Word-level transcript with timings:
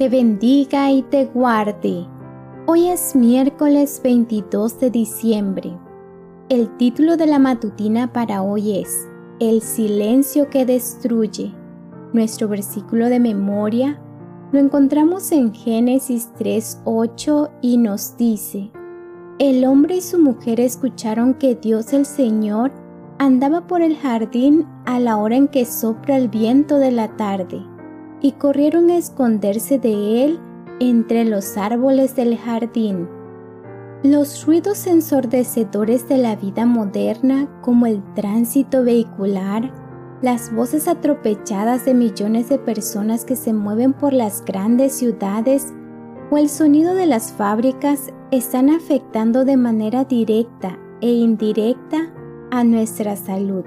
te 0.00 0.08
bendiga 0.08 0.90
y 0.90 1.02
te 1.02 1.26
guarde. 1.26 2.06
Hoy 2.64 2.88
es 2.88 3.14
miércoles 3.14 4.00
22 4.02 4.80
de 4.80 4.90
diciembre. 4.90 5.76
El 6.48 6.74
título 6.78 7.18
de 7.18 7.26
la 7.26 7.38
matutina 7.38 8.10
para 8.10 8.40
hoy 8.40 8.78
es 8.78 9.06
El 9.40 9.60
silencio 9.60 10.48
que 10.48 10.64
destruye. 10.64 11.52
Nuestro 12.14 12.48
versículo 12.48 13.10
de 13.10 13.20
memoria 13.20 14.00
lo 14.52 14.58
encontramos 14.58 15.32
en 15.32 15.52
Génesis 15.52 16.30
3:8 16.38 17.50
y 17.60 17.76
nos 17.76 18.16
dice, 18.16 18.70
El 19.38 19.66
hombre 19.66 19.96
y 19.96 20.00
su 20.00 20.18
mujer 20.18 20.60
escucharon 20.60 21.34
que 21.34 21.56
Dios 21.56 21.92
el 21.92 22.06
Señor 22.06 22.72
andaba 23.18 23.66
por 23.66 23.82
el 23.82 23.98
jardín 23.98 24.66
a 24.86 24.98
la 24.98 25.18
hora 25.18 25.36
en 25.36 25.46
que 25.46 25.66
sopra 25.66 26.16
el 26.16 26.30
viento 26.30 26.78
de 26.78 26.90
la 26.90 27.18
tarde, 27.18 27.62
y 28.20 28.32
corrieron 28.32 28.90
a 28.90 28.96
esconderse 28.96 29.78
de 29.78 30.24
él 30.24 30.40
entre 30.80 31.24
los 31.24 31.56
árboles 31.56 32.16
del 32.16 32.36
jardín. 32.36 33.08
Los 34.02 34.46
ruidos 34.46 34.86
ensordecedores 34.86 36.08
de 36.08 36.18
la 36.18 36.36
vida 36.36 36.64
moderna, 36.64 37.48
como 37.60 37.86
el 37.86 38.02
tránsito 38.14 38.82
vehicular, 38.82 39.72
las 40.22 40.54
voces 40.54 40.88
atropelladas 40.88 41.84
de 41.84 41.94
millones 41.94 42.48
de 42.48 42.58
personas 42.58 43.24
que 43.24 43.36
se 43.36 43.52
mueven 43.52 43.92
por 43.92 44.12
las 44.12 44.44
grandes 44.44 44.94
ciudades 44.94 45.72
o 46.30 46.38
el 46.38 46.48
sonido 46.48 46.94
de 46.94 47.06
las 47.06 47.32
fábricas 47.32 48.12
están 48.30 48.70
afectando 48.70 49.44
de 49.44 49.56
manera 49.56 50.04
directa 50.04 50.78
e 51.00 51.08
indirecta 51.08 52.12
a 52.50 52.64
nuestra 52.64 53.16
salud. 53.16 53.64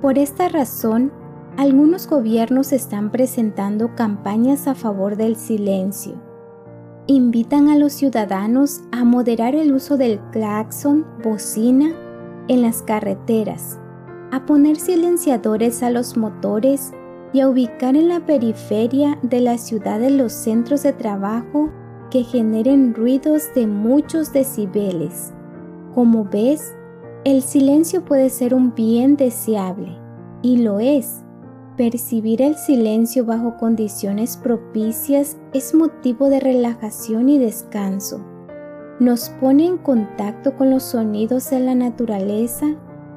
Por 0.00 0.18
esta 0.18 0.48
razón, 0.48 1.12
algunos 1.56 2.06
gobiernos 2.06 2.72
están 2.72 3.10
presentando 3.10 3.94
campañas 3.94 4.66
a 4.66 4.74
favor 4.74 5.16
del 5.16 5.36
silencio. 5.36 6.14
Invitan 7.06 7.68
a 7.68 7.76
los 7.76 7.92
ciudadanos 7.92 8.82
a 8.92 9.04
moderar 9.04 9.54
el 9.54 9.72
uso 9.72 9.96
del 9.96 10.20
claxon, 10.30 11.06
bocina, 11.22 11.90
en 12.48 12.62
las 12.62 12.82
carreteras 12.82 13.80
a 14.30 14.46
poner 14.46 14.76
silenciadores 14.76 15.82
a 15.82 15.90
los 15.90 16.16
motores 16.16 16.92
y 17.32 17.40
a 17.40 17.48
ubicar 17.48 17.96
en 17.96 18.08
la 18.08 18.26
periferia 18.26 19.18
de 19.22 19.40
la 19.40 19.58
ciudad 19.58 20.00
los 20.08 20.32
centros 20.32 20.82
de 20.82 20.92
trabajo 20.92 21.70
que 22.10 22.24
generen 22.24 22.94
ruidos 22.94 23.52
de 23.54 23.66
muchos 23.66 24.32
decibeles. 24.32 25.32
Como 25.94 26.24
ves, 26.24 26.74
el 27.24 27.42
silencio 27.42 28.04
puede 28.04 28.30
ser 28.30 28.54
un 28.54 28.74
bien 28.74 29.16
deseable, 29.16 29.98
y 30.42 30.58
lo 30.58 30.80
es. 30.80 31.24
Percibir 31.80 32.42
el 32.42 32.56
silencio 32.56 33.24
bajo 33.24 33.56
condiciones 33.56 34.36
propicias 34.36 35.38
es 35.54 35.74
motivo 35.74 36.28
de 36.28 36.38
relajación 36.38 37.30
y 37.30 37.38
descanso. 37.38 38.22
Nos 38.98 39.30
pone 39.40 39.66
en 39.66 39.78
contacto 39.78 40.54
con 40.58 40.68
los 40.68 40.82
sonidos 40.82 41.48
de 41.48 41.60
la 41.60 41.74
naturaleza 41.74 42.66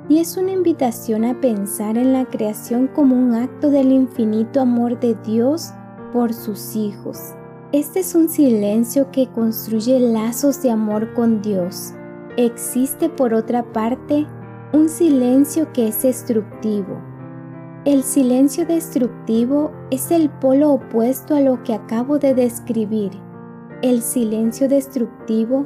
y 0.08 0.20
es 0.20 0.38
una 0.38 0.54
invitación 0.54 1.26
a 1.26 1.42
pensar 1.42 1.98
en 1.98 2.14
la 2.14 2.24
creación 2.24 2.88
como 2.88 3.18
un 3.18 3.36
acto 3.36 3.70
del 3.70 3.92
infinito 3.92 4.62
amor 4.62 4.98
de 4.98 5.16
Dios 5.26 5.74
por 6.14 6.34
sus 6.34 6.78
hijos. 6.78 7.34
Este 7.74 8.00
es 8.00 8.16
un 8.16 8.30
silencio 8.30 9.12
que 9.12 9.28
construye 9.28 10.00
lazos 10.00 10.62
de 10.62 10.72
amor 10.72 11.14
con 11.16 11.42
Dios. 11.42 11.92
Existe 12.38 13.10
por 13.10 13.34
otra 13.34 13.74
parte 13.74 14.26
un 14.72 14.88
silencio 14.88 15.74
que 15.74 15.90
es 15.90 16.04
destructivo. 16.04 17.13
El 17.86 18.04
silencio 18.04 18.66
destructivo 18.66 19.72
es 19.92 20.10
el 20.12 20.30
polo 20.30 20.72
opuesto 20.72 21.36
a 21.36 21.42
lo 21.42 21.64
que 21.64 21.74
acabo 21.74 22.18
de 22.18 22.34
describir. 22.34 23.12
El 23.82 24.02
silencio 24.02 24.70
destructivo 24.70 25.66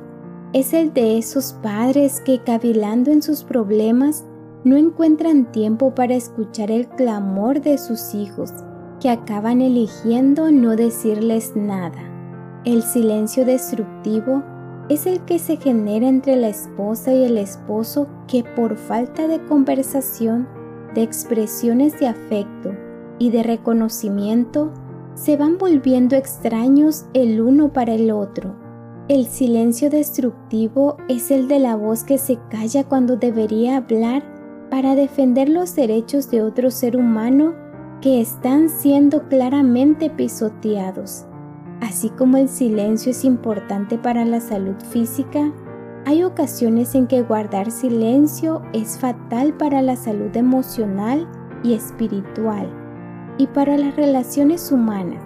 es 0.52 0.74
el 0.74 0.96
de 0.96 1.20
esos 1.20 1.54
padres 1.62 2.20
que 2.22 2.40
cavilando 2.40 3.12
en 3.12 3.22
sus 3.22 3.44
problemas 3.44 4.26
no 4.64 4.78
encuentran 4.78 5.52
tiempo 5.52 5.94
para 5.94 6.16
escuchar 6.16 6.72
el 6.72 6.88
clamor 6.88 7.62
de 7.62 7.78
sus 7.78 8.16
hijos, 8.16 8.52
que 9.00 9.12
acaban 9.12 9.62
eligiendo 9.62 10.52
no 10.52 10.76
decirles 10.76 11.56
nada. 11.56 12.00
El 12.66 12.82
silencio 12.82 13.46
destructivo 13.46 14.42
es 14.90 15.06
el 15.06 15.20
que 15.26 15.38
se 15.38 15.58
genera 15.58 16.08
entre 16.08 16.36
la 16.36 16.48
esposa 16.48 17.14
y 17.14 17.26
el 17.26 17.38
esposo 17.38 18.08
que 18.28 18.44
por 18.44 18.76
falta 18.76 19.28
de 19.28 19.40
conversación, 19.46 20.48
de 20.98 21.04
expresiones 21.04 22.00
de 22.00 22.08
afecto 22.08 22.76
y 23.20 23.30
de 23.30 23.44
reconocimiento, 23.44 24.74
se 25.14 25.38
van 25.38 25.60
volviendo 25.60 26.16
extraños 26.16 27.06
el 27.14 27.40
uno 27.40 27.72
para 27.72 27.94
el 27.94 28.10
otro. 28.10 28.56
El 29.08 29.28
silencio 29.28 29.92
destructivo 29.92 30.98
es 31.08 31.30
el 31.30 31.48
de 31.48 31.60
la 31.60 31.76
voz 31.76 32.04
que 32.04 32.18
se 32.18 32.40
calla 32.50 32.84
cuando 32.84 33.16
debería 33.16 33.78
hablar 33.78 34.24
para 34.72 34.96
defender 34.96 35.50
los 35.50 35.76
derechos 35.76 36.32
de 36.32 36.42
otro 36.42 36.72
ser 36.72 36.98
humano 36.98 37.54
que 38.02 38.20
están 38.20 38.68
siendo 38.68 39.30
claramente 39.30 40.10
pisoteados. 40.10 41.28
Así 41.80 42.10
como 42.10 42.38
el 42.38 42.50
silencio 42.50 43.12
es 43.12 43.24
importante 43.24 44.00
para 44.00 44.26
la 44.26 44.42
salud 44.42 44.76
física, 44.90 45.54
hay 46.08 46.24
ocasiones 46.24 46.96
en 46.96 47.06
que 47.06 47.22
guardar 47.22 47.70
silencio 47.70 48.62
es 48.72 48.98
fatal 48.98 49.54
para 49.58 49.82
la 49.82 49.98
salud 49.98 50.34
emocional 50.38 51.28
y 51.66 51.74
espiritual 51.74 52.72
y 53.38 53.48
para 53.48 53.78
las 53.78 53.94
relaciones 53.98 54.72
humanas. 54.72 55.22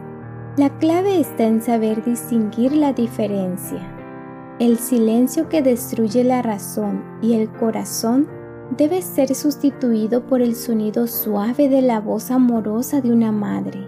La 0.58 0.76
clave 0.80 1.20
está 1.20 1.44
en 1.44 1.62
saber 1.62 2.04
distinguir 2.04 2.72
la 2.72 2.94
diferencia. 2.94 3.78
El 4.58 4.80
silencio 4.80 5.50
que 5.50 5.62
destruye 5.62 6.24
la 6.24 6.42
razón 6.42 7.04
y 7.22 7.36
el 7.36 7.52
corazón 7.52 8.28
debe 8.76 9.04
ser 9.04 9.36
sustituido 9.36 10.26
por 10.26 10.42
el 10.42 10.56
sonido 10.56 11.06
suave 11.06 11.70
de 11.70 11.84
la 11.84 12.00
voz 12.00 12.32
amorosa 12.32 13.02
de 13.02 13.14
una 13.14 13.32
madre, 13.32 13.88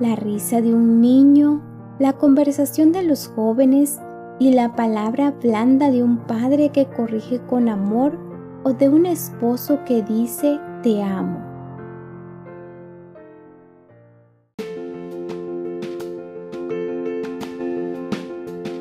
la 0.00 0.16
risa 0.16 0.60
de 0.60 0.74
un 0.74 1.00
niño, 1.00 1.62
la 2.00 2.14
conversación 2.14 2.90
de 2.90 3.04
los 3.04 3.28
jóvenes 3.28 4.00
y 4.42 4.50
la 4.50 4.74
palabra 4.74 5.30
blanda 5.40 5.92
de 5.92 6.02
un 6.02 6.18
padre 6.26 6.70
que 6.70 6.86
corrige 6.86 7.38
con 7.48 7.68
amor 7.68 8.18
o 8.64 8.72
de 8.72 8.88
un 8.88 9.06
esposo 9.06 9.78
que 9.86 10.02
dice 10.02 10.58
te 10.82 11.00
amo. 11.00 11.40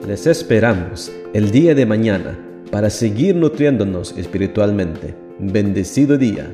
Les 0.08 0.26
esperamos 0.26 1.12
el 1.34 1.52
día 1.52 1.76
de 1.76 1.86
mañana 1.86 2.40
para 2.72 2.90
seguir 2.90 3.36
nutriéndonos 3.36 4.18
espiritualmente. 4.18 5.14
Bendecido 5.38 6.18
día. 6.18 6.50